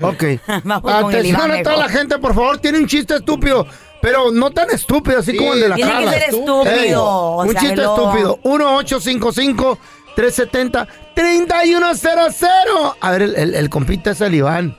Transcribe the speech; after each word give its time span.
Ok. 0.00 0.24
Vamos 0.64 0.82
con 0.82 1.12
el 1.12 1.20
Atención 1.20 1.50
a 1.50 1.62
toda 1.62 1.76
la 1.76 1.88
gente, 1.88 2.18
por 2.18 2.34
favor, 2.34 2.58
tiene 2.58 2.78
un 2.78 2.86
chiste 2.86 3.16
estúpido. 3.16 3.66
Pero 4.00 4.30
no 4.30 4.50
tan 4.50 4.70
estúpido, 4.70 5.18
así 5.18 5.36
como 5.36 5.54
el 5.54 5.60
de 5.60 5.68
la 5.70 5.74
Tiene 5.74 5.98
que 5.98 6.10
ser 6.10 6.22
estúpido, 6.24 6.64
Ey, 6.70 6.92
o 6.94 7.38
un 7.42 7.50
sea, 7.50 7.60
chiste 7.60 7.74
hello. 7.80 7.96
estúpido. 7.96 8.38
1-855-370-3100. 11.16 12.96
A 13.00 13.10
ver, 13.10 13.22
el, 13.22 13.36
el, 13.36 13.54
el 13.54 13.70
compita 13.70 14.10
es 14.12 14.20
el 14.20 14.34
Iván. 14.34 14.76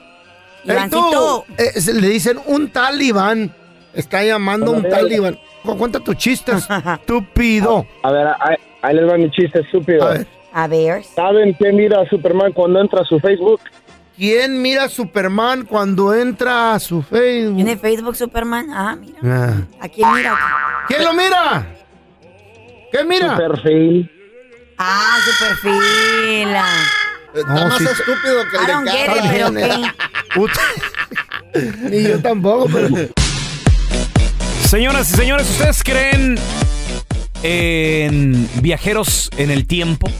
Tú, 0.90 1.44
eh, 1.58 1.80
se- 1.80 1.94
le 1.94 2.10
dicen 2.10 2.40
un 2.46 2.70
tal 2.70 3.02
Iván. 3.02 3.54
Está 3.94 4.24
llamando 4.24 4.72
un 4.72 4.88
tal 4.88 5.12
Iván. 5.12 5.40
Cu- 5.64 5.78
Cuenta 5.78 6.00
tu 6.00 6.14
chiste, 6.14 6.52
estúpido. 7.00 7.86
A 8.04 8.12
ver, 8.12 8.28
ahí, 8.40 8.56
ahí 8.82 8.96
les 8.96 9.10
va 9.10 9.18
mi 9.18 9.32
chiste 9.32 9.60
estúpido. 9.62 10.06
A 10.06 10.10
ver. 10.14 10.28
A 10.54 10.68
ver. 10.68 11.04
¿Saben 11.04 11.54
quién 11.54 11.76
mira 11.76 12.02
a 12.02 12.10
Superman 12.10 12.52
cuando 12.54 12.82
entra 12.82 13.02
a 13.02 13.06
su 13.06 13.20
Facebook? 13.20 13.62
¿Quién 14.16 14.62
mira 14.62 14.86
a 14.86 14.90
Superman 14.90 15.66
cuando 15.66 16.14
entra 16.14 16.74
a 16.74 16.80
su 16.80 17.02
Facebook? 17.04 17.56
¿Tiene 17.56 17.78
Facebook 17.78 18.16
Superman? 18.16 18.68
Ah, 18.72 18.96
mira. 19.00 19.20
Ah. 19.24 19.54
¿A 19.80 19.88
quién 19.90 20.12
mira? 20.14 20.36
¿Quién 20.88 21.04
lo 21.04 21.14
mira? 21.14 21.68
¿Qué 22.92 23.04
mira? 23.04 23.32
Su 23.36 23.38
perfil. 23.38 24.12
Ah, 24.78 25.18
su 25.26 25.32
perfil. 25.44 26.50
Está 27.34 27.68
más 27.68 27.82
estúpido 27.82 28.44
que 28.52 28.58
don't 28.72 28.88
get 28.88 29.10
it, 29.16 29.24
pero 29.32 29.54
qué. 29.54 29.92
Ni 31.90 32.04
yo 32.04 32.20
tampoco, 32.20 32.68
pero. 32.72 33.10
Señoras 34.68 35.12
y 35.12 35.16
señores, 35.16 35.50
¿ustedes 35.50 35.82
creen 35.84 36.38
en 37.42 38.50
viajeros 38.62 39.30
en 39.38 39.50
el 39.50 39.66
tiempo? 39.66 40.12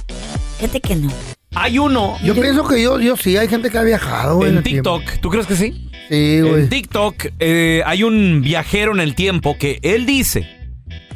Fíjate 0.58 0.82
que 0.82 0.96
no. 0.96 1.12
Hay 1.56 1.80
uno 1.80 2.18
Yo 2.24 2.34
pienso 2.36 2.68
que 2.68 2.82
yo, 2.82 3.00
yo 3.00 3.16
sí, 3.18 3.36
hay 3.38 3.48
gente 3.48 3.70
que 3.70 3.78
ha 3.78 3.84
viajado, 3.84 4.38
güey. 4.38 4.52
en 4.52 4.58
el 4.58 4.64
TikTok. 4.64 5.04
¿Tú 5.22 5.30
crees 5.30 5.48
que 5.48 5.56
sí? 5.56 5.90
Sí, 6.10 6.42
güey. 6.42 6.64
En 6.64 6.70
TikTok 6.70 7.16
eh, 7.40 7.82
hay 7.86 8.04
un 8.04 8.42
viajero 8.42 8.94
en 8.94 9.00
el 9.02 9.16
tiempo 9.16 9.58
que 9.58 9.80
él 9.82 10.06
dice 10.06 10.57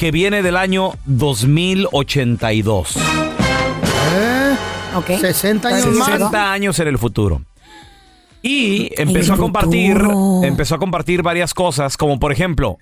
que 0.01 0.09
viene 0.09 0.41
del 0.41 0.57
año 0.57 0.93
2082. 1.05 2.97
¿Eh? 2.97 4.55
Ok. 4.95 5.11
60 5.11 5.67
años 5.67 5.85
más. 5.95 6.07
60 6.07 6.51
años 6.51 6.79
en 6.79 6.87
el 6.87 6.97
futuro. 6.97 7.43
Y 8.41 8.89
empezó 8.99 9.35
a 9.35 9.37
compartir, 9.37 9.99
futuro. 9.99 10.41
empezó 10.43 10.73
a 10.73 10.79
compartir 10.79 11.21
varias 11.21 11.53
cosas, 11.53 11.97
como 11.97 12.17
por 12.17 12.31
ejemplo, 12.31 12.79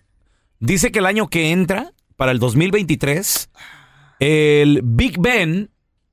dice 0.61 0.93
que 0.93 0.99
el 0.99 1.07
año 1.07 1.27
que 1.27 1.51
entra, 1.51 1.91
para 2.15 2.31
el 2.31 2.39
2023, 2.39 3.49
el 4.21 4.79
Big 4.85 5.19
Ben 5.19 5.71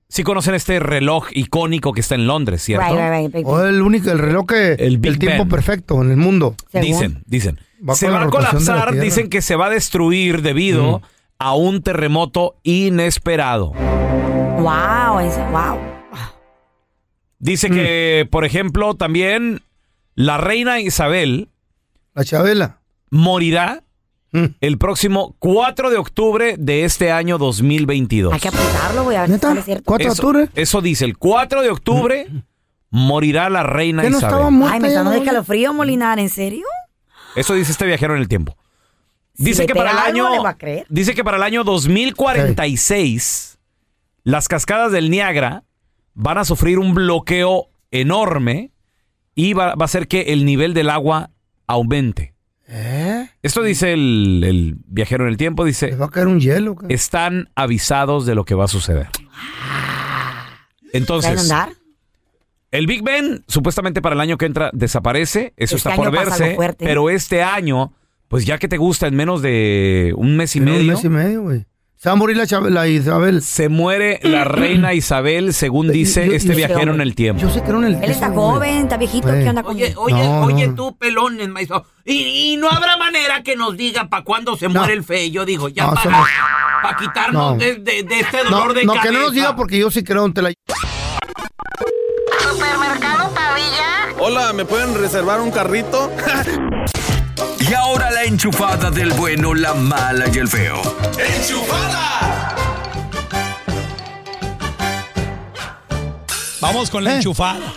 Sí 0.08 0.22
conocen 0.22 0.54
este 0.54 0.78
reloj 0.78 1.26
icónico 1.32 1.92
que 1.92 2.00
está 2.00 2.14
en 2.14 2.28
Londres, 2.28 2.62
¿cierto? 2.62 2.86
Right, 2.86 2.96
right, 2.96 3.12
right, 3.12 3.34
big 3.34 3.46
O 3.46 3.64
el 3.64 3.82
único, 3.82 4.10
el 4.10 4.20
reloj 4.20 4.46
que. 4.46 4.74
El 4.74 5.00
tiempo 5.00 5.44
Ben. 5.44 5.48
perfecto 5.48 6.00
en 6.00 6.12
el 6.12 6.16
mundo. 6.16 6.54
Según. 6.70 6.86
Dicen, 6.86 7.22
dicen. 7.26 7.60
Va 7.88 7.94
se 7.94 8.08
va 8.08 8.22
a 8.22 8.28
colapsar, 8.28 8.94
dicen 8.98 9.28
que 9.28 9.42
se 9.42 9.56
va 9.56 9.66
a 9.66 9.70
destruir 9.70 10.42
debido 10.42 11.02
a 11.38 11.54
un 11.54 11.82
terremoto 11.82 12.56
inesperado. 12.62 13.72
Wow, 13.72 15.20
es, 15.20 15.36
wow. 15.50 15.78
Dice 17.38 17.68
Mm. 17.68 17.74
que, 17.74 18.28
por 18.30 18.44
ejemplo, 18.44 18.94
también 18.94 19.62
la 20.14 20.38
reina 20.38 20.80
Isabel 20.80 21.50
La 22.14 22.24
Chabela. 22.24 22.78
morirá 23.10 23.82
Mm. 24.32 24.44
el 24.60 24.78
próximo 24.78 25.36
4 25.38 25.90
de 25.90 25.98
octubre 25.98 26.56
de 26.58 26.84
este 26.84 27.12
año 27.12 27.36
2022. 27.38 28.32
Hay 28.32 28.40
que 28.40 28.48
apuntarlo, 28.48 29.04
güey, 29.04 29.16
a 29.18 29.26
ver 29.26 29.38
si 29.38 29.62
cierto. 29.62 29.84
¿Cuatro 29.84 30.06
de 30.08 30.12
Eso, 30.12 30.22
octubre? 30.26 30.48
eso 30.54 30.80
dice, 30.80 31.04
el 31.04 31.16
4 31.18 31.62
de 31.62 31.70
octubre 31.70 32.26
morirá 32.90 33.50
la 33.50 33.62
reina 33.62 34.02
¿Que 34.02 34.10
no 34.10 34.16
Isabel. 34.18 34.34
estaba 34.34 34.50
muerta 34.50 34.74
Ay, 34.74 34.80
me 34.80 34.88
está 34.88 35.02
dando 35.02 35.18
escalofrío, 35.22 35.72
Molinar, 35.74 36.18
¿en 36.18 36.30
serio? 36.30 36.64
Eso 37.36 37.54
dice 37.54 37.72
este 37.72 37.86
viajero 37.86 38.14
en 38.14 38.20
el 38.20 38.28
tiempo. 38.28 38.56
Dice 39.34 39.66
que 39.66 39.74
para 39.74 39.90
el 39.92 39.98
algo, 39.98 40.26
año 40.28 40.46
a 40.46 40.54
creer. 40.56 40.86
dice 40.88 41.14
que 41.14 41.22
para 41.22 41.36
el 41.36 41.42
año 41.42 41.62
2046 41.62 43.58
las 44.24 44.48
cascadas 44.48 44.90
del 44.92 45.10
Niágara 45.10 45.64
van 46.14 46.38
a 46.38 46.44
sufrir 46.44 46.78
un 46.78 46.94
bloqueo 46.94 47.68
enorme 47.90 48.72
y 49.34 49.52
va, 49.52 49.74
va 49.74 49.82
a 49.82 49.84
hacer 49.84 50.08
que 50.08 50.22
el 50.32 50.44
nivel 50.46 50.72
del 50.74 50.88
agua 50.90 51.30
aumente. 51.66 52.34
¿Eh? 52.68 53.28
Esto 53.42 53.62
dice 53.62 53.92
el, 53.92 54.42
el 54.44 54.76
viajero 54.86 55.24
en 55.24 55.30
el 55.30 55.36
tiempo, 55.36 55.62
¿Le 55.64 55.68
dice, 55.68 55.94
va 55.94 56.06
a 56.06 56.10
caer 56.10 56.26
un 56.26 56.40
hielo? 56.40 56.74
qué? 56.76 56.92
están 56.92 57.50
avisados 57.54 58.26
de 58.26 58.34
lo 58.34 58.44
que 58.44 58.54
va 58.56 58.64
a 58.64 58.68
suceder. 58.68 59.08
¿Se 59.14 59.22
va 59.24 59.30
a 59.32 60.56
Entonces, 60.94 61.32
inundar? 61.34 61.68
El 62.70 62.86
Big 62.86 63.02
Ben 63.02 63.44
supuestamente 63.48 64.02
para 64.02 64.14
el 64.14 64.20
año 64.20 64.36
que 64.38 64.46
entra 64.46 64.70
desaparece, 64.72 65.54
eso 65.56 65.76
Este 65.76 65.88
está 65.88 65.94
por 65.96 66.10
verse, 66.10 66.56
pero 66.78 67.10
este 67.10 67.42
año, 67.42 67.92
pues 68.28 68.44
ya 68.44 68.58
que 68.58 68.68
te 68.68 68.76
gusta 68.76 69.06
en 69.06 69.14
menos 69.16 69.40
de 69.42 70.12
un 70.16 70.36
mes 70.36 70.54
y 70.56 70.60
medio, 70.60 70.80
Un 70.80 70.86
mes 70.88 71.04
y 71.04 71.08
medio, 71.08 71.42
güey. 71.42 71.64
Se 71.98 72.10
va 72.10 72.12
a 72.12 72.16
morir 72.16 72.36
la, 72.36 72.44
la 72.68 72.86
Isabel. 72.88 73.40
se 73.40 73.70
muere 73.70 74.20
la 74.22 74.44
reina 74.44 74.92
Isabel, 74.92 75.54
según 75.54 75.90
dice 75.90 76.26
Yo- 76.26 76.32
yo- 76.32 76.36
este 76.36 76.50
yo- 76.50 76.56
viajero 76.56 76.92
en 76.94 77.00
el 77.00 77.14
tiempo. 77.14 77.40
Yo 77.40 77.48
sé 77.48 77.62
que 77.62 77.70
era 77.70 77.78
en 77.78 77.84
el. 77.84 77.94
Él 77.94 78.10
está 78.10 78.30
joven, 78.30 78.82
está 78.82 78.98
viejito. 78.98 79.28
¿qué 79.28 79.48
onda 79.48 79.62
con 79.62 79.74
Oye, 79.76 79.86
él? 79.88 79.94
oye, 79.96 80.14
No, 80.14 80.42
oye, 80.42 80.68
no. 80.68 80.74
tú, 80.74 80.96
pelones, 80.98 81.48
maestro. 81.48 81.86
Y, 82.04 82.52
y 82.52 82.56
no 82.58 82.68
habrá 82.68 82.98
manera 82.98 83.42
que 83.42 83.56
nos 83.56 83.78
diga 83.78 84.08
para 84.10 84.24
cuándo 84.24 84.56
se 84.56 84.68
No. 84.68 84.74
muere 84.80 84.92
el 84.92 85.04
fe. 85.04 85.30
Yo 85.30 85.46
digo, 85.46 85.70
ya 85.70 85.86
No, 85.86 85.94
para, 85.94 86.24
para 86.82 86.96
quitarnos 86.98 87.52
No. 87.52 87.58
de, 87.58 87.76
de- 87.76 88.02
de 88.02 88.20
este 88.20 88.44
No, 88.44 88.50
dolor 88.58 88.74
de 88.74 88.84
no, 88.84 88.92
cabeza. 88.92 89.08
que 89.08 89.14
no 89.16 89.22
nos 89.24 89.32
diga 89.32 89.56
porque 89.56 89.78
yo 89.78 89.90
sí 89.90 90.04
creo 90.04 90.26
en 90.26 90.34
Tela. 90.34 90.50
Supermercado 92.86 93.30
Pavilla. 93.34 94.14
Hola, 94.20 94.52
¿me 94.52 94.64
pueden 94.64 94.94
reservar 94.94 95.40
un 95.40 95.50
carrito? 95.50 96.10
Y 97.58 97.74
ahora 97.74 98.12
la 98.12 98.22
enchufada 98.22 98.92
del 98.92 99.12
bueno, 99.14 99.52
la 99.52 99.74
mala 99.74 100.26
y 100.32 100.38
el 100.38 100.46
feo. 100.46 100.80
Vamos 106.60 106.90
con 106.90 107.04
la 107.04 107.12
Eh. 107.12 107.16
enchufada. 107.16 107.72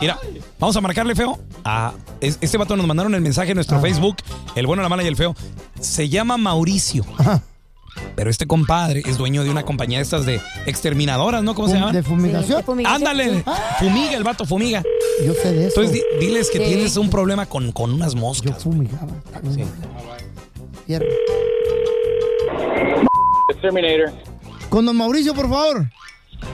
Mira, 0.00 0.18
vamos 0.58 0.76
a 0.76 0.80
marcarle 0.80 1.14
feo. 1.14 1.38
A 1.64 1.92
es- 2.20 2.38
este 2.40 2.56
vato 2.56 2.76
nos 2.76 2.86
mandaron 2.86 3.14
el 3.14 3.20
mensaje 3.20 3.50
en 3.50 3.56
nuestro 3.56 3.78
Ah. 3.78 3.80
Facebook, 3.80 4.16
el 4.54 4.66
bueno, 4.66 4.82
la 4.82 4.88
mala 4.88 5.02
y 5.02 5.06
el 5.06 5.16
feo. 5.16 5.34
Se 5.80 6.08
llama 6.08 6.36
Mauricio. 6.36 7.04
Ajá. 7.18 7.42
Pero 8.20 8.28
este 8.28 8.46
compadre 8.46 9.02
es 9.06 9.16
dueño 9.16 9.44
de 9.44 9.48
una 9.48 9.62
compañía 9.62 9.96
de 9.96 10.02
estas 10.02 10.26
de 10.26 10.42
exterminadoras, 10.66 11.42
¿no? 11.42 11.54
¿Cómo 11.54 11.68
se 11.68 11.76
llama? 11.76 11.90
¿De 11.90 12.02
fumigación? 12.02 12.58
Sí, 12.58 12.64
fumigación. 12.66 12.96
Ándale, 13.08 13.42
fumiga 13.78 14.12
el 14.14 14.22
vato, 14.24 14.44
fumiga. 14.44 14.82
Yo 15.24 15.32
sé 15.32 15.50
de 15.54 15.68
eso. 15.68 15.80
Entonces 15.80 15.92
di- 16.20 16.26
diles 16.26 16.50
que 16.50 16.58
Sí. 16.58 16.64
tienes 16.66 16.98
un 16.98 17.08
problema 17.08 17.46
con, 17.46 17.72
con 17.72 17.90
unas 17.94 18.12
Yo 18.12 18.20
moscas. 18.20 18.62
fumigaba. 18.62 19.06
Sí. 19.54 19.64
Fierro. 20.86 21.06
Terminator. 23.62 24.12
Con 24.68 24.84
don 24.84 24.98
Mauricio, 24.98 25.32
por 25.32 25.48
favor. 25.48 25.86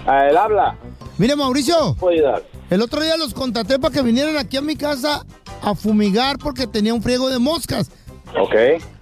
Ah, 0.07 0.29
él 0.31 0.37
habla. 0.37 0.77
Mire, 1.19 1.35
Mauricio, 1.35 1.97
Puedo 1.99 2.13
ayudar. 2.15 2.45
el 2.71 2.81
otro 2.81 3.03
día 3.03 3.17
los 3.17 3.35
contraté 3.35 3.81
para 3.81 3.93
que 3.93 4.03
vinieran 4.03 4.37
aquí 4.37 4.57
a 4.57 4.61
mi 4.61 4.77
casa 4.77 5.27
a 5.63 5.75
fumigar 5.75 6.39
porque 6.39 6.69
tenía 6.69 6.95
un 6.95 7.03
friego 7.03 7.29
de 7.29 7.41
moscas. 7.41 7.91
Ok. 8.39 8.55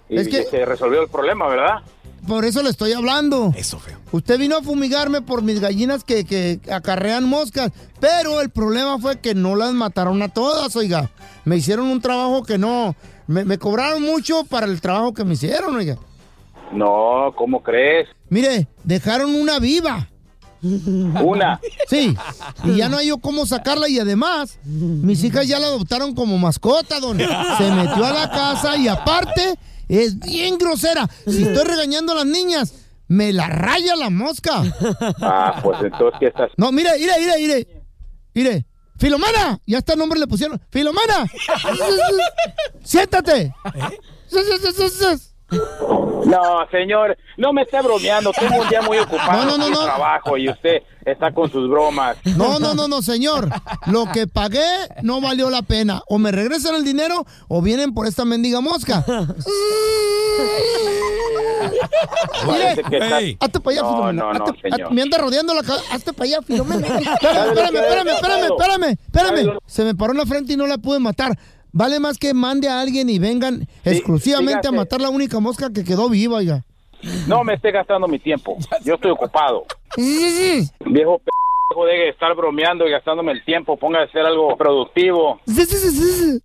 Y 0.08 0.16
Es 0.16 0.28
que- 0.28 0.44
se 0.44 0.64
resolvió 0.64 1.02
el 1.02 1.08
problema, 1.08 1.46
¿verdad? 1.46 1.82
Por 2.26 2.44
eso 2.44 2.62
le 2.62 2.70
estoy 2.70 2.92
hablando. 2.92 3.52
Eso, 3.56 3.78
feo. 3.78 3.98
Usted 4.12 4.38
vino 4.38 4.56
a 4.56 4.62
fumigarme 4.62 5.22
por 5.22 5.42
mis 5.42 5.60
gallinas 5.60 6.04
que, 6.04 6.24
que 6.24 6.60
acarrean 6.72 7.28
moscas, 7.28 7.72
pero 8.00 8.40
el 8.40 8.50
problema 8.50 8.98
fue 8.98 9.20
que 9.20 9.34
no 9.34 9.56
las 9.56 9.72
mataron 9.72 10.22
a 10.22 10.28
todas, 10.28 10.74
oiga. 10.76 11.10
Me 11.44 11.56
hicieron 11.56 11.86
un 11.86 12.00
trabajo 12.00 12.42
que 12.42 12.58
no... 12.58 12.94
Me, 13.26 13.44
me 13.44 13.58
cobraron 13.58 14.02
mucho 14.02 14.44
para 14.44 14.66
el 14.66 14.80
trabajo 14.80 15.14
que 15.14 15.24
me 15.24 15.34
hicieron, 15.34 15.76
oiga. 15.76 15.96
No, 16.72 17.32
¿cómo 17.36 17.62
crees? 17.62 18.08
Mire, 18.28 18.68
dejaron 18.82 19.34
una 19.34 19.58
viva. 19.58 20.08
Una. 21.22 21.60
Sí, 21.88 22.16
y 22.64 22.76
ya 22.76 22.88
no 22.88 22.96
hay 22.96 23.08
yo 23.08 23.18
cómo 23.18 23.44
sacarla 23.44 23.86
y 23.88 23.98
además 23.98 24.58
mis 24.64 25.22
hijas 25.22 25.46
ya 25.46 25.58
la 25.58 25.66
adoptaron 25.66 26.14
como 26.14 26.38
mascota, 26.38 27.00
don. 27.00 27.18
Se 27.18 27.70
metió 27.70 28.04
a 28.04 28.12
la 28.12 28.30
casa 28.30 28.74
y 28.76 28.88
aparte 28.88 29.58
es 29.88 30.18
bien 30.18 30.58
grosera. 30.58 31.08
Si 31.26 31.42
estoy 31.46 31.64
regañando 31.64 32.12
a 32.12 32.16
las 32.16 32.26
niñas, 32.26 32.74
me 33.08 33.32
la 33.32 33.48
raya 33.48 33.96
la 33.96 34.10
mosca. 34.10 34.62
Ah, 35.20 35.60
pues 35.62 35.78
entonces, 35.82 36.18
¿qué 36.20 36.26
estás? 36.26 36.50
No, 36.56 36.72
mire, 36.72 36.90
mire, 36.98 37.12
mire, 37.18 37.38
mire. 37.38 37.84
Mire. 38.34 38.66
Filomena, 38.96 39.60
ya 39.66 39.78
está 39.78 39.94
el 39.94 39.98
nombre 39.98 40.20
le 40.20 40.26
pusieron. 40.26 40.60
Filomena. 40.70 41.26
Siéntate. 42.84 43.52
No, 45.50 46.66
señor, 46.70 47.16
no 47.36 47.52
me 47.52 47.62
esté 47.62 47.80
bromeando. 47.82 48.32
Tengo 48.32 48.62
un 48.62 48.68
día 48.68 48.80
muy 48.82 48.98
ocupado 48.98 49.44
No, 49.44 49.58
no, 49.58 49.58
no, 49.58 49.70
no. 49.70 49.84
trabajo 49.84 50.36
y 50.38 50.48
usted 50.48 50.82
está 51.04 51.32
con 51.32 51.50
sus 51.50 51.68
bromas. 51.68 52.16
No, 52.36 52.58
no, 52.58 52.74
no, 52.74 52.88
no, 52.88 53.02
señor. 53.02 53.48
Lo 53.86 54.06
que 54.10 54.26
pagué 54.26 54.64
no 55.02 55.20
valió 55.20 55.50
la 55.50 55.62
pena. 55.62 56.02
O 56.08 56.18
me 56.18 56.32
regresan 56.32 56.74
el 56.76 56.84
dinero 56.84 57.26
o 57.48 57.60
vienen 57.62 57.92
por 57.94 58.06
esta 58.06 58.24
mendiga 58.24 58.60
mosca. 58.60 59.04
Ey. 62.90 63.36
Hazte 63.40 63.60
para 63.60 63.76
allá, 63.76 63.82
No, 63.82 63.90
Filomena. 63.96 64.22
no, 64.22 64.32
no, 64.32 64.44
Hazte- 64.46 64.70
señor. 64.70 64.92
me 64.92 65.02
anda 65.02 65.18
rodeando 65.18 65.54
la 65.54 65.62
cabeza. 65.62 65.84
Hazte 65.94 66.12
para 66.12 66.24
allá, 66.24 66.42
Filomena. 66.42 66.86
Espérame, 66.98 67.20
¿Sabe 67.22 67.54
lo 67.54 67.60
espérame, 67.60 67.78
espérame, 67.80 68.08
es, 68.08 68.12
espérame, 68.14 68.44
espérame, 68.44 68.98
¿Sabe 69.12 69.28
espérame. 69.28 69.44
lo- 69.54 69.62
Se 69.66 69.84
me 69.84 69.94
paró 69.94 70.12
en 70.12 70.18
la 70.18 70.26
frente 70.26 70.52
y 70.52 70.56
no 70.56 70.66
la 70.66 70.78
pude 70.78 70.98
matar. 70.98 71.38
Vale 71.76 71.98
más 71.98 72.18
que 72.18 72.32
mande 72.34 72.68
a 72.68 72.80
alguien 72.80 73.10
y 73.10 73.18
vengan 73.18 73.66
exclusivamente 73.84 74.68
a 74.68 74.70
matar 74.70 75.00
la 75.00 75.10
única 75.10 75.40
mosca 75.40 75.72
que 75.72 75.82
quedó 75.82 76.08
viva, 76.08 76.36
oiga. 76.36 76.62
No 77.26 77.42
me 77.42 77.54
esté 77.54 77.72
gastando 77.72 78.06
mi 78.06 78.20
tiempo. 78.20 78.56
Yo 78.84 78.94
estoy 78.94 79.10
ocupado. 79.10 79.66
Viejo 79.96 81.18
p 81.18 81.24
de 81.86 82.10
estar 82.10 82.32
bromeando 82.36 82.86
y 82.86 82.92
gastándome 82.92 83.32
el 83.32 83.44
tiempo. 83.44 83.76
Ponga 83.76 84.02
a 84.02 84.04
hacer 84.04 84.24
algo 84.24 84.56
productivo. 84.56 85.40
Sí, 85.48 85.64
sí, 85.64 85.76
sí, 85.76 85.90
sí, 85.90 86.12
sí. 86.12 86.40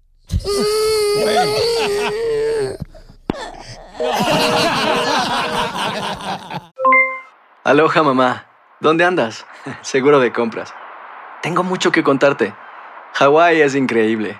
Aloha 7.64 8.02
mamá, 8.02 8.48
¿dónde 8.80 9.06
andas? 9.06 9.46
Seguro 9.82 10.20
de 10.20 10.34
compras. 10.34 10.74
Tengo 11.44 11.64
mucho 11.64 11.92
que 11.92 12.02
contarte. 12.02 12.52
Hawái 13.14 13.62
es 13.62 13.76
increíble. 13.76 14.40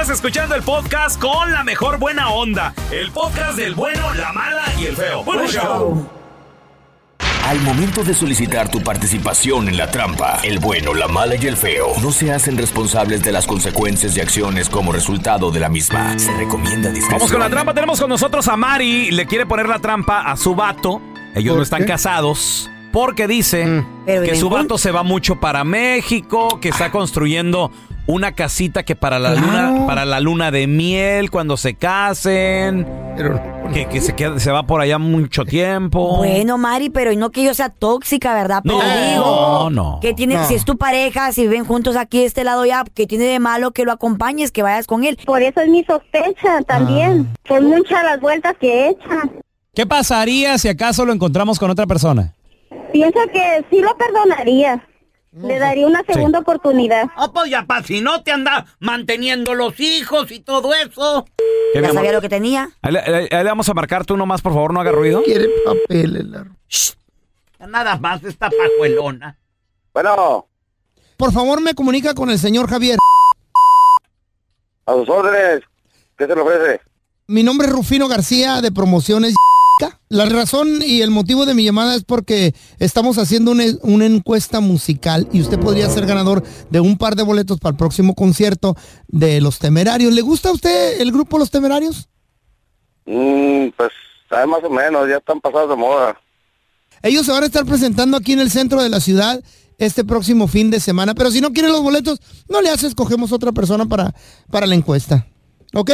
Estás 0.00 0.14
escuchando 0.14 0.54
el 0.54 0.62
podcast 0.62 1.20
con 1.20 1.50
la 1.50 1.64
mejor 1.64 1.98
buena 1.98 2.30
onda. 2.30 2.72
El 2.92 3.10
podcast 3.10 3.58
del 3.58 3.74
bueno, 3.74 4.14
la 4.14 4.32
mala 4.32 4.62
y 4.78 4.84
el 4.86 4.94
feo. 4.94 5.24
Bueno, 5.24 5.44
show. 5.48 6.08
Al 7.44 7.60
momento 7.62 8.04
de 8.04 8.14
solicitar 8.14 8.70
tu 8.70 8.80
participación 8.80 9.68
en 9.68 9.76
la 9.76 9.90
trampa, 9.90 10.38
el 10.44 10.60
bueno, 10.60 10.94
la 10.94 11.08
mala 11.08 11.34
y 11.34 11.44
el 11.48 11.56
feo 11.56 11.94
no 12.00 12.12
se 12.12 12.32
hacen 12.32 12.56
responsables 12.56 13.24
de 13.24 13.32
las 13.32 13.48
consecuencias 13.48 14.16
y 14.16 14.20
acciones 14.20 14.68
como 14.68 14.92
resultado 14.92 15.50
de 15.50 15.58
la 15.58 15.68
misma. 15.68 16.16
Se 16.16 16.32
recomienda 16.32 16.90
discreción. 16.90 17.18
Vamos 17.18 17.32
con 17.32 17.40
la 17.40 17.50
trampa. 17.50 17.74
Tenemos 17.74 18.00
con 18.00 18.08
nosotros 18.08 18.46
a 18.46 18.56
Mari. 18.56 19.10
Le 19.10 19.26
quiere 19.26 19.46
poner 19.46 19.68
la 19.68 19.80
trampa 19.80 20.20
a 20.20 20.36
su 20.36 20.54
vato. 20.54 21.02
Ellos 21.34 21.56
no 21.56 21.62
están 21.64 21.84
casados. 21.84 22.70
Porque 22.92 23.26
dice 23.26 23.84
Pero 24.06 24.22
que 24.22 24.36
su 24.36 24.48
vato 24.48 24.78
se 24.78 24.92
va 24.92 25.02
mucho 25.02 25.40
para 25.40 25.64
México, 25.64 26.60
que 26.60 26.68
está 26.68 26.90
construyendo 26.90 27.70
una 28.08 28.32
casita 28.32 28.84
que 28.84 28.96
para 28.96 29.18
la 29.18 29.34
luna, 29.34 29.84
para 29.86 30.06
la 30.06 30.18
luna 30.18 30.50
de 30.50 30.66
miel, 30.66 31.30
cuando 31.30 31.58
se 31.58 31.74
casen, 31.74 32.86
que, 33.74 33.86
que 33.86 34.00
se 34.00 34.14
queda, 34.16 34.40
se 34.40 34.50
va 34.50 34.62
por 34.62 34.80
allá 34.80 34.96
mucho 34.98 35.44
tiempo. 35.44 36.16
Bueno, 36.16 36.56
Mari, 36.56 36.88
pero 36.88 37.12
no 37.14 37.28
que 37.30 37.44
yo 37.44 37.52
sea 37.52 37.68
tóxica, 37.68 38.32
¿verdad? 38.32 38.62
Pero 38.64 38.78
No, 38.78 39.10
digo, 39.10 39.24
no, 39.24 39.70
no. 39.70 39.98
que 40.00 40.14
tiene, 40.14 40.36
No. 40.36 40.44
si 40.48 40.54
es 40.54 40.64
tu 40.64 40.78
pareja, 40.78 41.32
si 41.32 41.42
viven 41.42 41.66
juntos 41.66 41.96
aquí 41.96 42.20
de 42.20 42.24
este 42.24 42.44
lado 42.44 42.64
ya, 42.64 42.82
que 42.94 43.06
tiene 43.06 43.24
de 43.24 43.38
malo 43.40 43.72
que 43.72 43.84
lo 43.84 43.92
acompañes, 43.92 44.52
que 44.52 44.62
vayas 44.62 44.86
con 44.86 45.04
él. 45.04 45.18
Por 45.26 45.42
eso 45.42 45.60
es 45.60 45.68
mi 45.68 45.84
sospecha 45.84 46.62
también. 46.66 47.28
Son 47.46 47.66
muchas 47.66 48.02
las 48.04 48.18
vueltas 48.20 48.54
que 48.58 48.88
echa. 48.88 49.28
¿Qué 49.74 49.84
pasaría 49.86 50.56
si 50.56 50.68
acaso 50.68 51.04
lo 51.04 51.12
encontramos 51.12 51.58
con 51.58 51.70
otra 51.70 51.86
persona? 51.86 52.32
Pienso 52.90 53.18
que 53.34 53.66
sí 53.70 53.82
lo 53.82 53.94
perdonaría. 53.98 54.82
Le 55.32 55.58
daría 55.58 55.86
una 55.86 56.02
segunda 56.04 56.38
oportunidad. 56.38 57.10
Oh, 57.16 57.32
pues 57.32 57.50
ya, 57.50 57.64
pa, 57.66 57.82
si 57.82 58.00
no 58.00 58.22
te 58.22 58.32
anda 58.32 58.66
manteniendo 58.80 59.54
los 59.54 59.78
hijos 59.78 60.30
y 60.32 60.40
todo 60.40 60.72
eso. 60.74 61.26
¿Qué, 61.72 61.80
mi 61.80 61.82
Ya 61.84 61.90
amor? 61.90 61.94
sabía 61.96 62.12
lo 62.12 62.20
que 62.22 62.28
tenía. 62.30 62.70
Ahí 62.80 62.92
le, 62.92 62.98
ahí- 63.00 63.28
ahí 63.30 63.44
le 63.44 63.50
vamos 63.50 63.68
a 63.68 63.74
marcar 63.74 64.04
tú 64.06 64.16
nomás, 64.16 64.40
por 64.40 64.52
favor, 64.54 64.72
no 64.72 64.80
haga 64.80 64.90
ruido. 64.90 65.22
Quiere 65.22 65.48
papeles. 65.64 66.24
la- 66.24 66.46
Nada 67.66 67.96
más 67.98 68.22
esta 68.24 68.48
pajuelona. 68.50 69.36
Bueno, 69.92 70.46
Por 71.16 71.32
favor, 71.32 71.60
me 71.60 71.74
comunica 71.74 72.14
con 72.14 72.30
el 72.30 72.38
señor 72.38 72.68
Javier. 72.68 72.98
a 74.86 74.92
sus 74.94 75.08
órdenes. 75.08 75.62
¿Qué 76.16 76.26
se 76.26 76.34
le 76.34 76.40
ofrece? 76.40 76.80
Mi 77.26 77.42
nombre 77.42 77.66
es 77.66 77.72
Rufino 77.74 78.08
García 78.08 78.60
de 78.62 78.72
Promociones. 78.72 79.34
La 80.08 80.24
razón 80.26 80.80
y 80.82 81.02
el 81.02 81.10
motivo 81.10 81.44
de 81.44 81.54
mi 81.54 81.64
llamada 81.64 81.94
es 81.94 82.04
porque 82.04 82.54
estamos 82.78 83.18
haciendo 83.18 83.50
una, 83.50 83.64
una 83.82 84.06
encuesta 84.06 84.60
musical 84.60 85.28
y 85.32 85.40
usted 85.40 85.58
podría 85.60 85.88
ser 85.90 86.06
ganador 86.06 86.42
de 86.70 86.80
un 86.80 86.96
par 86.96 87.14
de 87.14 87.22
boletos 87.22 87.58
para 87.60 87.72
el 87.72 87.76
próximo 87.76 88.14
concierto 88.14 88.74
de 89.06 89.40
Los 89.40 89.58
Temerarios. 89.58 90.12
¿Le 90.12 90.22
gusta 90.22 90.48
a 90.48 90.52
usted 90.52 91.00
el 91.00 91.12
grupo 91.12 91.38
Los 91.38 91.50
Temerarios? 91.50 92.08
Mm, 93.04 93.68
pues, 93.76 93.90
sabe 94.28 94.46
más 94.46 94.64
o 94.64 94.70
menos, 94.70 95.08
ya 95.08 95.16
están 95.16 95.40
pasados 95.40 95.70
de 95.70 95.76
moda. 95.76 96.18
Ellos 97.02 97.26
se 97.26 97.32
van 97.32 97.42
a 97.42 97.46
estar 97.46 97.64
presentando 97.64 98.16
aquí 98.16 98.32
en 98.32 98.40
el 98.40 98.50
centro 98.50 98.82
de 98.82 98.88
la 98.88 99.00
ciudad 99.00 99.42
este 99.78 100.04
próximo 100.04 100.48
fin 100.48 100.70
de 100.70 100.80
semana, 100.80 101.14
pero 101.14 101.30
si 101.30 101.40
no 101.40 101.52
quiere 101.52 101.68
los 101.68 101.82
boletos, 101.82 102.20
no 102.48 102.60
le 102.60 102.70
hace, 102.70 102.86
escogemos 102.86 103.32
otra 103.32 103.52
persona 103.52 103.86
para, 103.86 104.14
para 104.50 104.66
la 104.66 104.74
encuesta. 104.74 105.26
¿Ok? 105.74 105.92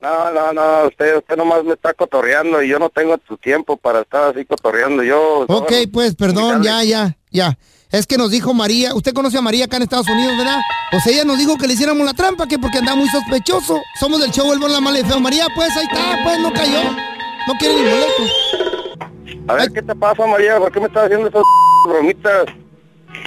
No, 0.00 0.30
no, 0.30 0.52
no, 0.52 0.88
usted, 0.88 1.16
usted 1.16 1.36
nomás 1.36 1.64
me 1.64 1.72
está 1.72 1.94
cotorreando 1.94 2.62
y 2.62 2.68
yo 2.68 2.78
no 2.78 2.90
tengo 2.90 3.16
tu 3.16 3.38
tiempo 3.38 3.78
para 3.78 4.02
estar 4.02 4.24
así 4.24 4.44
cotorreando. 4.44 5.02
Yo... 5.02 5.46
Ok, 5.48 5.72
pues, 5.90 6.14
perdón, 6.14 6.62
ya, 6.62 6.84
ya, 6.84 7.16
ya. 7.30 7.56
Es 7.90 8.06
que 8.06 8.18
nos 8.18 8.30
dijo 8.30 8.52
María, 8.52 8.94
usted 8.94 9.14
conoce 9.14 9.38
a 9.38 9.40
María 9.40 9.64
acá 9.64 9.78
en 9.78 9.84
Estados 9.84 10.08
Unidos, 10.08 10.36
¿verdad? 10.36 10.60
Pues 10.90 11.06
ella 11.06 11.24
nos 11.24 11.38
dijo 11.38 11.56
que 11.56 11.66
le 11.66 11.74
hiciéramos 11.74 12.04
la 12.04 12.12
trampa, 12.12 12.46
que 12.46 12.58
porque 12.58 12.78
andaba 12.78 12.98
muy 12.98 13.08
sospechoso. 13.08 13.80
Somos 13.98 14.20
del 14.20 14.30
show 14.32 14.52
El 14.52 14.58
Bon, 14.58 14.70
la 14.70 14.80
Mala 14.80 15.00
y 15.00 15.04
Feo. 15.04 15.18
María, 15.18 15.46
pues, 15.54 15.74
ahí 15.76 15.86
está, 15.90 16.18
pues, 16.22 16.38
no 16.40 16.52
cayó. 16.52 16.82
No 17.46 17.54
quiere 17.58 17.74
ni 17.76 17.82
boleto. 17.82 19.12
A 19.48 19.54
ver, 19.54 19.72
¿qué 19.72 19.80
te 19.80 19.94
pasa, 19.94 20.26
María? 20.26 20.58
¿Por 20.58 20.72
qué 20.72 20.80
me 20.80 20.86
estás 20.86 21.04
haciendo 21.04 21.28
esas 21.28 21.42
bromitas? 21.88 22.46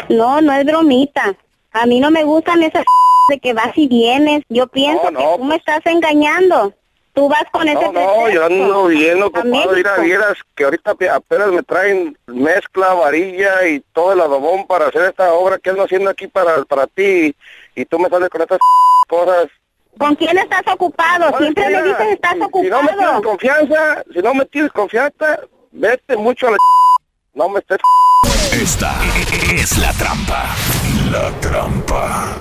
No, 0.10 0.40
no 0.42 0.54
es 0.54 0.66
bromita. 0.66 1.36
A 1.72 1.86
mí 1.86 2.00
no 2.00 2.12
me 2.12 2.24
gustan 2.24 2.62
esas 2.62 2.84
de 3.30 3.40
que 3.40 3.54
vas 3.54 3.72
y 3.78 3.88
vienes. 3.88 4.44
Yo 4.50 4.68
pienso 4.68 5.08
que 5.10 5.24
tú 5.38 5.44
me 5.46 5.56
estás 5.56 5.80
engañando. 5.86 6.74
Tú 7.14 7.28
vas 7.28 7.44
con 7.52 7.68
ese 7.68 7.74
No, 7.82 7.92
no, 7.92 8.30
yo 8.30 8.46
ando 8.46 8.86
bien 8.88 9.22
ocupado. 9.24 9.72
Mira, 9.76 9.98
vieras 9.98 10.36
que 10.56 10.64
ahorita 10.64 10.92
ap- 10.92 11.02
apenas 11.12 11.48
me 11.52 11.64
traen 11.64 12.18
mezcla, 12.28 12.94
varilla 12.94 13.68
y 13.68 13.80
todo 13.94 14.14
el 14.14 14.22
adobón 14.22 14.68
para 14.68 14.88
hacer 14.88 15.02
esta 15.04 15.34
obra 15.34 15.58
que 15.58 15.70
ando 15.72 15.84
haciendo 15.84 16.10
aquí 16.12 16.28
para, 16.28 16.64
para 16.66 16.88
ti. 16.88 17.36
Y 17.76 17.86
tú 17.86 17.98
me 18.00 18.10
sales 18.10 18.30
con 18.30 18.42
estas 18.42 18.60
cosas. 19.08 19.48
¿Con 19.98 20.16
quién 20.16 20.38
estás 20.38 20.62
ocupado? 20.72 21.36
Siempre 21.40 21.68
me 21.70 21.82
dices 21.84 22.08
estás 22.12 22.36
ocupado. 22.36 22.64
Si 22.64 22.70
no 22.70 22.84
me 22.84 22.94
tienes 22.94 23.22
confianza, 23.22 24.04
si 24.14 24.20
no 24.20 24.34
me 24.34 24.46
tienes 24.46 24.72
confianza, 24.72 25.40
vete 25.72 26.16
mucho 26.16 26.48
a 26.48 26.52
la 26.52 26.58
No 27.34 27.50
me 27.50 27.60
estés 27.60 27.80
Esta 28.54 28.94
es 29.54 29.78
la 29.78 29.92
trampa. 29.94 30.56
La 31.12 31.32
trampa. 31.42 32.38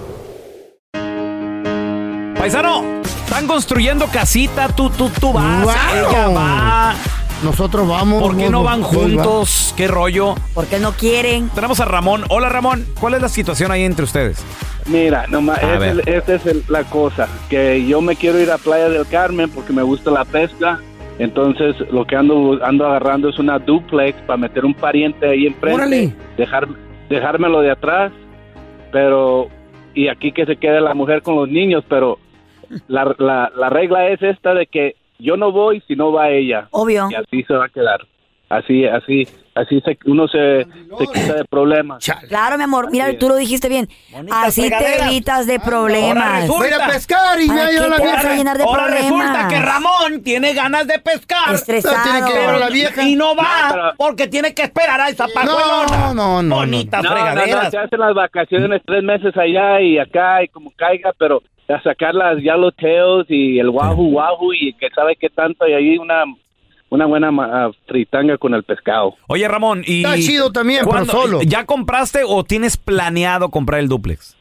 Paisano, 2.38 2.82
están 3.02 3.46
construyendo 3.46 4.06
casita, 4.06 4.68
tú, 4.68 4.90
tú, 4.90 5.10
tú 5.20 5.32
vas, 5.32 5.64
¡Wow! 5.64 5.72
ella 6.10 6.28
va. 6.28 6.94
Nosotros 7.42 7.86
vamos. 7.88 8.22
¿Por 8.22 8.36
qué 8.36 8.48
no 8.50 8.62
van 8.64 8.82
juntos? 8.82 9.72
¿Qué 9.76 9.86
rollo? 9.88 10.34
¿Por 10.54 10.66
qué 10.66 10.78
no 10.78 10.92
quieren? 10.92 11.48
Tenemos 11.50 11.78
a 11.80 11.84
Ramón. 11.84 12.24
Hola, 12.30 12.48
Ramón. 12.48 12.84
¿Cuál 12.98 13.14
es 13.14 13.22
la 13.22 13.28
situación 13.28 13.70
ahí 13.70 13.84
entre 13.84 14.04
ustedes? 14.04 14.44
Mira, 14.86 15.26
nomás, 15.28 15.58
A 15.62 15.74
esa 15.74 15.78
ver. 15.78 16.00
es, 16.00 16.06
esa 16.22 16.34
es 16.34 16.46
el- 16.46 16.64
la 16.68 16.84
cosa, 16.84 17.28
que 17.48 17.84
yo 17.86 18.00
me 18.00 18.16
quiero 18.16 18.40
ir 18.40 18.50
a 18.50 18.58
Playa 18.58 18.88
del 18.88 19.06
Carmen 19.06 19.50
porque 19.50 19.72
me 19.72 19.82
gusta 19.82 20.10
la 20.10 20.24
pesca, 20.24 20.80
entonces 21.18 21.76
lo 21.92 22.06
que 22.06 22.16
ando 22.16 22.58
ando 22.64 22.86
agarrando 22.86 23.28
es 23.28 23.38
una 23.38 23.58
duplex 23.58 24.18
para 24.22 24.36
meter 24.38 24.64
un 24.64 24.74
pariente 24.74 25.28
ahí 25.28 25.46
enfrente, 25.46 25.74
Órale. 25.76 26.14
dejar 26.36 26.66
dejármelo 27.10 27.60
de 27.60 27.70
atrás, 27.72 28.10
pero 28.90 29.48
y 29.94 30.08
aquí 30.08 30.32
que 30.32 30.46
se 30.46 30.56
quede 30.56 30.80
la 30.80 30.94
mujer 30.94 31.22
con 31.22 31.36
los 31.36 31.48
niños, 31.48 31.84
pero 31.88 32.18
la, 32.88 33.14
la, 33.18 33.50
la 33.56 33.68
regla 33.70 34.08
es 34.08 34.22
esta 34.22 34.54
de 34.54 34.66
que 34.66 34.96
yo 35.18 35.36
no 35.36 35.50
voy 35.52 35.82
si 35.86 35.96
no 35.96 36.12
va 36.12 36.30
ella. 36.30 36.68
Obvio. 36.70 37.08
Y 37.10 37.14
así 37.14 37.42
se 37.44 37.54
va 37.54 37.66
a 37.66 37.68
quedar. 37.68 38.00
Así, 38.50 38.86
así, 38.86 39.28
así 39.54 39.78
se, 39.82 39.98
uno 40.06 40.26
se, 40.26 40.64
se 40.64 41.06
quita 41.12 41.34
de 41.34 41.44
problemas. 41.44 42.02
Claro, 42.28 42.56
mi 42.56 42.64
amor, 42.64 42.90
mira, 42.90 43.06
tú 43.18 43.28
lo 43.28 43.36
dijiste 43.36 43.68
bien. 43.68 43.88
Así 44.32 44.70
te 44.70 45.02
evitas 45.02 45.46
de 45.46 45.56
Ahora 45.56 45.64
problemas. 45.66 46.40
resulta- 46.42 46.56
Voy 46.56 46.72
a 46.72 46.86
pescar 46.86 47.38
y 47.42 47.46
¿Para 47.46 47.60
me 47.64 47.66
qué 47.66 47.72
lleva 47.74 47.88
la 47.88 47.96
vieja. 47.98 48.30
a 48.32 48.34
llenar 48.36 48.56
de 48.56 48.64
Ahora 48.64 48.86
resulta 48.86 49.48
que 49.48 49.60
Ramón 49.60 50.22
tiene 50.24 50.54
ganas 50.54 50.86
de 50.86 50.98
pescar. 50.98 51.52
Estresado. 51.54 51.96
Tiene 52.02 52.26
que 52.26 52.38
llevar 52.38 52.54
a 52.54 52.58
la 52.58 52.70
vieja. 52.70 53.02
Y 53.02 53.16
no 53.16 53.36
va 53.36 53.42
No, 53.42 53.74
pero- 53.74 53.92
porque 53.98 54.28
tiene 54.28 54.54
que 54.54 54.62
esperar 54.62 54.98
a 55.02 55.08
esa 55.10 55.26
pajuelona. 55.28 55.98
No, 55.98 56.14
no, 56.14 56.42
no. 56.42 56.54
Bonitas 56.54 57.02
No, 57.02 57.10
no, 57.10 57.16
fregaderas. 57.16 57.64
no, 57.64 57.70
se 57.70 57.76
hacen 57.76 58.00
las 58.00 58.14
vacaciones 58.14 58.80
tres 58.86 59.02
meses 59.02 59.36
allá 59.36 59.78
y 59.82 59.98
acá 59.98 60.42
y 60.42 60.48
como 60.48 60.70
caiga, 60.74 61.12
pero 61.18 61.42
a 61.68 61.82
sacar 61.82 62.14
las 62.14 62.38
yellowtails 62.38 63.26
y 63.28 63.58
el 63.58 63.68
wahoo 63.68 64.08
wahoo 64.08 64.52
y 64.54 64.72
que 64.74 64.88
sabe 64.90 65.16
qué 65.16 65.28
tanto 65.28 65.66
y 65.68 65.72
ahí 65.74 65.98
una 65.98 66.24
una 66.90 67.04
buena 67.04 67.30
ma- 67.30 67.50
ah, 67.66 67.70
fritanga 67.86 68.38
con 68.38 68.54
el 68.54 68.62
pescado. 68.62 69.14
Oye, 69.26 69.46
Ramón, 69.46 69.82
y... 69.86 70.02
Está 70.02 70.16
chido 70.16 70.50
también, 70.50 70.80
pero 70.80 70.90
¿cuándo- 70.92 71.12
solo. 71.12 71.40
¿Ya 71.42 71.66
compraste 71.66 72.20
o 72.26 72.44
tienes 72.44 72.78
planeado 72.78 73.50
comprar 73.50 73.80
el 73.80 73.88
duplex? 73.88 74.34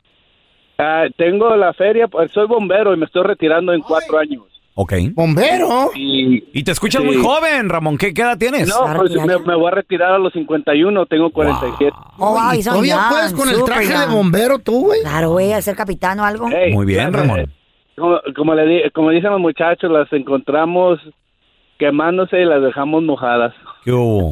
Ah, 0.77 1.07
tengo 1.17 1.53
la 1.57 1.73
feria, 1.73 2.07
pues 2.07 2.31
soy 2.31 2.47
bombero 2.47 2.93
y 2.93 2.97
me 2.97 3.05
estoy 3.05 3.23
retirando 3.23 3.73
en 3.73 3.81
cuatro 3.81 4.17
años. 4.17 4.43
Ok. 4.79 4.93
¿Bombero? 5.13 5.89
Y, 5.95 6.43
Y 6.53 6.63
te 6.63 6.71
escuchas 6.71 7.01
Sí. 7.01 7.07
muy 7.07 7.17
joven, 7.17 7.67
Ramón. 7.67 7.97
¿Qué, 7.97 8.13
qué 8.13 8.21
edad 8.21 8.37
tienes? 8.37 8.67
no, 8.67 8.75
pues 8.95 9.11
me, 9.11 9.39
me 9.39 9.55
voy 9.55 9.67
a 9.69 9.71
retirar 9.71 10.11
a 10.11 10.19
los 10.19 10.31
51, 10.33 11.05
tengo 11.07 11.31
47. 11.31 11.91
Oh, 12.19 12.33
wow, 12.33 12.53
¿Y 12.53 12.59
y 12.59 12.61
son 12.63 12.73
todavía 12.73 12.95
young, 12.95 13.09
puedes 13.09 13.33
con 13.33 13.49
el 13.49 13.63
traje 13.63 13.97
de 13.97 14.05
bombero 14.05 14.59
tú, 14.59 14.85
güey? 14.85 15.01
Claro, 15.01 15.31
güey, 15.31 15.51
a 15.53 15.61
ser 15.63 15.75
capitán 15.75 16.19
o 16.19 16.25
algo. 16.25 16.47
Hey, 16.51 16.73
Muy 16.73 16.85
bien, 16.85 17.11
Ramón. 17.11 17.51
Como, 17.97 18.19
como 18.35 18.53
le 18.53 18.65
di- 18.67 18.89
como 18.93 19.09
dicen 19.09 19.31
los 19.31 19.39
muchachos, 19.41 19.89
las 19.91 20.13
encontramos 20.13 20.99
quemándose 21.79 22.39
y 22.41 22.45
las 22.45 22.61
dejamos 22.61 23.01
mojadas. 23.03 23.53
¿Qué 23.83 23.91
hubo? 23.91 24.31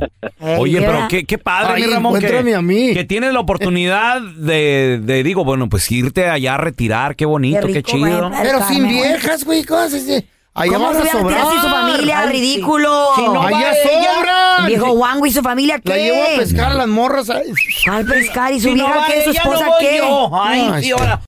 Oye, 0.60 0.80
¿qué 0.80 0.86
pero 0.86 0.98
qué, 1.10 1.26
qué 1.26 1.38
padre, 1.38 1.74
Ay, 1.76 1.84
mi 1.84 1.94
Ramón, 1.94 2.20
que, 2.20 2.54
a 2.56 2.62
mí. 2.62 2.94
que 2.94 3.04
tienes 3.06 3.34
la 3.34 3.40
oportunidad 3.40 4.22
de, 4.22 5.00
de, 5.02 5.24
digo, 5.24 5.44
bueno, 5.46 5.70
pues 5.70 5.92
irte 5.92 6.28
allá 6.28 6.56
a 6.56 6.58
retirar, 6.58 7.16
qué 7.16 7.26
bonito, 7.26 7.66
qué, 7.68 7.82
chido. 7.82 8.30
Pero 8.44 8.62
sin 8.62 8.88
viejas, 8.88 9.44
güey, 9.46 9.64
¿cómo 9.64 9.88
se 9.88 9.98
dice? 10.00 10.28
Allá 10.58 10.74
¿Cómo 10.74 10.86
van 10.86 11.02
se 11.04 11.10
a 11.10 11.12
sobrar. 11.12 11.52
sin 11.52 11.62
su 11.62 11.68
familia? 11.68 12.20
Ay, 12.20 12.30
¡Ridículo! 12.30 13.10
sí. 13.18 13.24
Allá 13.26 13.74
sobran. 13.84 14.66
Viejo 14.68 14.92
Wango 14.94 15.26
y 15.26 15.32
su 15.32 15.42
familia, 15.42 15.80
¿qué? 15.80 15.90
La 15.90 15.98
llevo 15.98 16.24
a 16.24 16.38
pescar 16.38 16.72
a 16.72 16.76
las 16.76 16.88
morras. 16.88 17.30
ay. 17.30 17.44
¿Cuál 17.86 18.06
pescar? 18.06 18.54
¿Y 18.54 18.60
su 18.62 18.70
Si 18.70 18.76
no 18.76 18.86
vieja 18.86 19.00
va 19.00 19.08
qué? 19.08 19.22
¿Su 19.24 19.30
no 19.32 19.36
esposa 19.36 19.68
voy 19.68 19.76
qué? 19.82 19.98
yo. 19.98 20.32
Ay, 20.34 20.70
Ay, 20.74 20.92
ahora. 20.92 21.22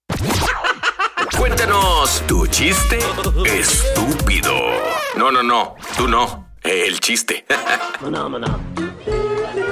Cuéntanos 1.37 2.23
tu 2.25 2.47
chiste 2.47 2.99
estúpido. 3.45 4.53
No, 5.17 5.31
no, 5.31 5.43
no, 5.43 5.75
tú 5.97 6.07
no. 6.07 6.47
El 6.63 6.99
chiste. 6.99 7.45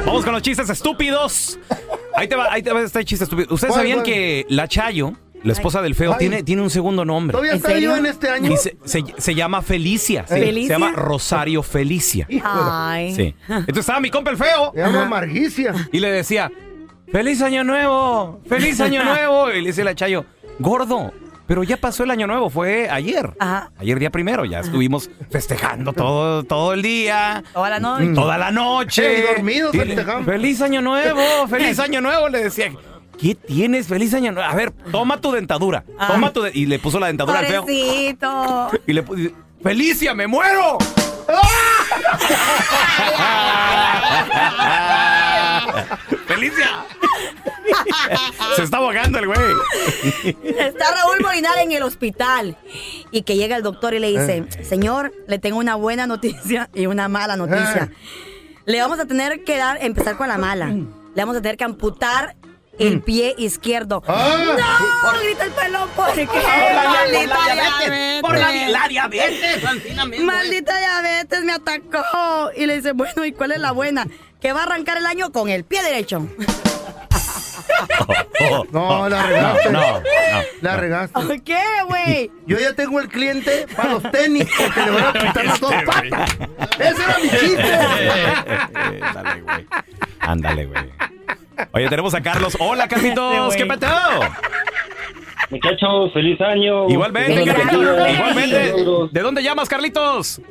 Vamos 0.05 0.23
con 0.23 0.33
los 0.33 0.41
chistes 0.41 0.69
estúpidos. 0.69 1.57
Ahí 2.15 2.27
te 2.27 2.35
va, 2.35 2.47
ahí 2.51 2.61
te 2.61 2.71
va 2.71 2.81
este 2.81 3.03
chiste 3.03 3.23
estúpido. 3.23 3.53
¿Ustedes 3.53 3.73
¿Cuál, 3.73 3.83
sabían 3.85 4.03
que 4.03 4.45
la 4.49 4.67
Chayo, 4.67 5.13
la 5.45 5.53
esposa 5.53 5.81
del 5.81 5.95
feo, 5.95 6.11
Ay. 6.13 6.17
tiene, 6.19 6.43
tiene 6.43 6.61
un 6.61 6.69
segundo 6.69 7.05
nombre? 7.05 7.31
¿Todavía 7.33 7.51
¿En 7.51 7.57
está 7.57 7.69
serio? 7.69 7.89
viva 7.93 7.99
en 7.99 8.05
este 8.07 8.29
año? 8.29 8.51
Y 8.51 8.57
se, 8.57 8.75
se- 8.83 9.03
se 9.17 9.35
llama 9.35 9.61
Felicia. 9.61 10.25
sí. 10.27 10.33
¿Felicia? 10.35 10.75
Se 10.75 10.81
llama 10.81 10.91
Rosario 10.95 11.63
Felicia. 11.63 12.27
Ay. 12.43 13.15
Sí. 13.15 13.35
Entonces 13.47 13.77
estaba 13.77 13.99
mi 13.99 14.09
compa 14.09 14.31
el 14.31 14.37
feo 14.37 14.71
Se 14.73 14.79
llama 14.81 15.05
Marguicia. 15.05 15.73
y 15.91 15.99
le 15.99 16.11
decía, 16.11 16.51
¡Feliz 17.11 17.41
año 17.41 17.63
nuevo! 17.63 18.41
¡Feliz 18.49 18.81
año 18.81 19.03
nuevo! 19.05 19.51
Y 19.51 19.61
le 19.61 19.67
dice 19.67 19.83
la 19.83 19.93
Chayo, 19.95 20.25
gordo, 20.59 21.13
pero 21.47 21.63
ya 21.63 21.77
pasó 21.77 22.03
el 22.03 22.09
año 22.09 22.25
nuevo, 22.25 22.49
fue 22.49 22.89
ayer. 22.89 23.31
Ajá. 23.39 23.71
Ayer 23.77 23.99
día 23.99 24.09
primero, 24.09 24.45
ya 24.45 24.61
estuvimos 24.61 25.11
festejando 25.29 25.93
todo, 25.93 26.43
todo 26.43 26.73
el 26.73 26.81
día. 26.81 27.43
Toda 27.53 27.69
la 27.69 27.79
noche. 27.79 28.07
Toda 28.15 28.37
la 28.39 28.49
noche. 28.51 29.17
Ey, 29.17 29.35
dormidos 29.35 29.75
Y 29.75 29.77
le- 29.77 29.85
festejamos. 29.85 30.25
Feliz 30.25 30.59
año 30.61 30.81
nuevo, 30.81 31.47
feliz 31.47 31.77
año 31.79 32.01
nuevo, 32.01 32.27
le 32.29 32.43
decía. 32.45 32.71
¿Qué 33.19 33.35
tienes? 33.35 33.87
Feliz 33.87 34.13
año 34.13 34.31
nuevo. 34.31 34.49
A 34.49 34.55
ver, 34.55 34.71
toma 34.91 35.19
tu 35.21 35.31
dentadura. 35.31 35.83
Toma 36.07 36.31
tu 36.33 36.41
de- 36.41 36.51
y 36.53 36.65
le 36.65 36.79
puso 36.79 36.99
la 36.99 37.07
dentadura 37.07 37.39
al 37.39 37.45
feo. 37.47 37.61
Pobrecito. 37.61 38.69
Y 38.87 38.93
le 38.93 39.03
puso, 39.03 39.29
¡Felicia, 39.63 40.13
me 40.13 40.27
muero! 40.27 40.77
¡Felicia! 46.27 46.85
Se 48.55 48.63
está 48.63 48.77
ahogando 48.77 49.19
el 49.19 49.27
güey. 49.27 49.39
Está 50.43 50.85
Raúl 50.93 51.19
Molinar 51.21 51.57
en 51.59 51.71
el 51.71 51.83
hospital 51.83 52.57
y 53.11 53.23
que 53.23 53.35
llega 53.35 53.55
el 53.57 53.63
doctor 53.63 53.93
y 53.93 53.99
le 53.99 54.09
dice, 54.09 54.45
señor, 54.63 55.13
le 55.27 55.39
tengo 55.39 55.57
una 55.57 55.75
buena 55.75 56.07
noticia 56.07 56.69
y 56.73 56.85
una 56.85 57.07
mala 57.07 57.35
noticia. 57.35 57.91
Le 58.65 58.81
vamos 58.81 58.99
a 58.99 59.05
tener 59.05 59.43
que 59.43 59.57
dar, 59.57 59.77
empezar 59.83 60.17
con 60.17 60.27
la 60.27 60.37
mala. 60.37 60.67
Le 60.67 61.21
vamos 61.21 61.35
a 61.37 61.41
tener 61.41 61.57
que 61.57 61.63
amputar 61.63 62.35
el 62.79 63.01
pie 63.01 63.35
izquierdo. 63.37 64.03
Ah. 64.07 64.37
¡No! 64.45 65.19
Grita 65.21 65.43
el 65.45 65.51
pelón, 65.51 65.89
¿por 65.95 66.13
qué? 66.13 66.25
Por 66.25 66.35
la, 66.35 66.41
por 66.41 66.83
Maldita 66.83 67.37
la 67.37 67.53
diabetes. 67.53 67.89
diabetes. 67.89 68.21
Por 68.21 68.37
la, 68.37 68.51
la 68.69 68.87
diabetes, 68.87 69.63
eh. 69.63 70.21
Maldita 70.21 70.77
diabetes 70.77 71.43
me 71.43 71.53
atacó. 71.53 72.51
Y 72.55 72.65
le 72.65 72.75
dice, 72.77 72.91
bueno, 72.93 73.25
¿y 73.25 73.31
cuál 73.31 73.51
es 73.51 73.59
la 73.59 73.71
buena? 73.71 74.07
Que 74.41 74.53
va 74.53 74.61
a 74.61 74.63
arrancar 74.63 74.97
el 74.97 75.05
año 75.05 75.31
con 75.31 75.49
el 75.49 75.63
pie 75.63 75.81
derecho. 75.83 76.27
No, 78.71 79.09
la 79.09 79.23
regaste. 79.23 79.69
No, 79.71 79.81
no, 79.81 79.99
no. 79.99 80.03
La 80.61 80.77
regaste. 80.77 81.41
¿Qué, 81.43 81.61
güey? 81.87 82.31
Yo 82.47 82.57
ya 82.59 82.73
tengo 82.73 82.99
el 82.99 83.07
cliente 83.09 83.65
para 83.75 83.93
los 83.93 84.03
tenis 84.11 84.47
porque 84.57 84.81
le 84.81 84.91
van 84.91 85.03
a 85.05 85.13
quitar 85.13 85.45
las 85.45 85.59
dos 85.59 85.73
patas. 85.85 86.31
Ese 86.79 87.03
era 87.03 87.17
mi 87.21 87.29
chiste. 87.29 87.73
Ándale, 89.01 89.41
güey. 89.41 89.67
Ándale, 90.19 90.65
güey. 90.67 90.91
Oye, 91.71 91.89
tenemos 91.89 92.13
a 92.13 92.21
Carlos. 92.21 92.55
Hola, 92.59 92.87
Carlitos. 92.87 93.55
¿Qué 93.55 93.65
peteo? 93.65 94.19
Muchachos, 95.49 96.13
feliz 96.13 96.39
año. 96.41 96.89
Igualmente, 96.89 97.45
Carlitos. 97.45 98.09
Igualmente. 98.09 98.73
¿De 99.11 99.21
dónde 99.21 99.43
llamas, 99.43 99.69
Carlitos? 99.69 100.41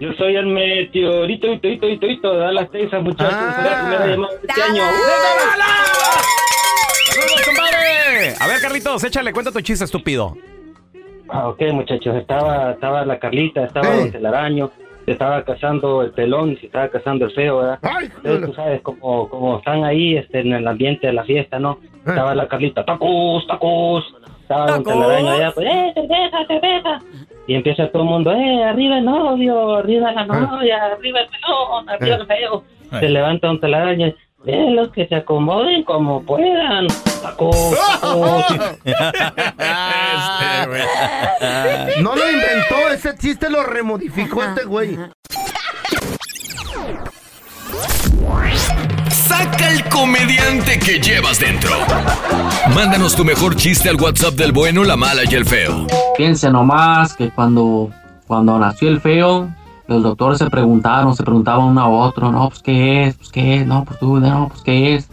Yo 0.00 0.12
soy 0.14 0.34
el 0.34 0.46
meteorito, 0.46 1.52
ito, 1.52 1.68
ito, 1.68 1.88
ito, 1.88 2.06
ito, 2.06 2.32
de 2.32 2.38
Dallas, 2.38 2.70
Texas, 2.70 3.02
muchachos. 3.02 3.32
Ah. 3.32 3.56
Es 3.58 3.64
la 3.70 3.80
primera 3.80 4.06
llamada 4.06 4.32
de 4.32 4.46
este 4.48 4.62
año. 4.62 4.82
¡Saludos, 7.04 7.42
compadre! 7.46 8.34
A 8.40 8.46
ver, 8.48 8.60
Carlitos, 8.60 9.04
échale, 9.04 9.32
cuenta 9.32 9.52
tu 9.52 9.60
chiste 9.60 9.84
estúpido. 9.84 10.36
Ah, 11.28 11.48
ok, 11.48 11.62
muchachos. 11.72 12.16
Estaba, 12.16 12.72
estaba 12.72 13.04
la 13.04 13.18
Carlita, 13.20 13.64
estaba. 13.64 13.88
Don 13.88 14.10
Telaraño, 14.10 14.70
se 15.04 15.12
estaba 15.12 15.42
casando 15.44 16.02
el 16.02 16.10
pelón, 16.12 16.56
se 16.58 16.66
estaba 16.66 16.88
casando 16.88 17.24
el 17.26 17.32
feo, 17.32 17.58
¿verdad? 17.58 17.78
Ay, 17.82 18.08
Entonces, 18.16 18.46
tú 18.46 18.54
sabes, 18.54 18.80
como, 18.82 19.28
como 19.28 19.58
están 19.58 19.84
ahí 19.84 20.16
este, 20.16 20.40
en 20.40 20.52
el 20.52 20.66
ambiente 20.66 21.06
de 21.06 21.12
la 21.12 21.24
fiesta, 21.24 21.58
¿no? 21.58 21.78
Estaba 22.06 22.34
la 22.34 22.48
Carlita, 22.48 22.84
tacos, 22.84 23.46
tacos. 23.46 24.04
Estaba 24.42 24.66
Don 24.66 24.84
¡Tacos! 24.84 25.00
Telaraño 25.02 25.30
allá, 25.30 25.50
pues, 25.52 25.66
¡eh, 25.66 25.92
cerveza, 25.94 26.46
cerveza! 26.46 26.98
Y 27.46 27.54
empieza 27.54 27.88
todo 27.88 28.02
el 28.02 28.08
mundo, 28.08 28.32
¡eh, 28.32 28.64
arriba 28.64 28.98
el 28.98 29.04
novio, 29.04 29.76
arriba 29.76 30.12
la 30.12 30.24
novia, 30.24 30.84
arriba 30.84 31.20
el 31.20 31.28
pelón, 31.28 31.88
arriba 31.88 32.16
el 32.16 32.26
feo! 32.26 32.64
Se 33.00 33.08
levanta 33.08 33.46
Don 33.46 33.58
Telaraño, 33.58 34.12
¡eh, 34.46 34.70
los 34.70 34.90
que 34.92 35.06
se 35.06 35.14
acomoden 35.16 35.84
como 35.84 36.22
puedan! 36.22 36.86
¡Tacos, 37.22 37.74
tacos! 38.00 38.44
No 42.00 42.16
lo 42.16 42.30
inventó, 42.30 42.88
ese 42.92 43.16
chiste 43.16 43.48
lo 43.50 43.62
remodificó 43.62 44.42
este 44.42 44.64
güey. 44.64 44.98
Saca 49.10 49.70
el 49.70 49.84
comediante 49.88 50.78
que 50.78 50.98
llevas 51.00 51.38
dentro. 51.38 51.70
Mándanos 52.74 53.14
tu 53.14 53.24
mejor 53.24 53.56
chiste 53.56 53.88
al 53.88 53.96
WhatsApp 53.96 54.34
del 54.34 54.52
bueno, 54.52 54.84
la 54.84 54.96
mala 54.96 55.22
y 55.28 55.34
el 55.34 55.44
feo. 55.44 55.86
Fíjense 56.16 56.50
nomás 56.50 57.14
que 57.14 57.30
cuando, 57.30 57.90
cuando 58.26 58.58
nació 58.58 58.88
el 58.88 59.00
feo, 59.00 59.48
los 59.92 60.02
doctores 60.02 60.38
se 60.38 60.50
preguntaron, 60.50 61.14
se 61.14 61.22
preguntaban 61.22 61.64
uno 61.66 61.80
a 61.80 61.88
otro, 61.88 62.30
no, 62.32 62.48
pues 62.48 62.62
qué 62.62 63.04
es, 63.06 63.14
pues 63.16 63.28
qué 63.30 63.56
es, 63.60 63.66
no, 63.66 63.84
pues 63.84 63.98
tú, 64.00 64.18
no, 64.18 64.48
pues 64.48 64.62
qué 64.62 64.94
es. 64.96 65.08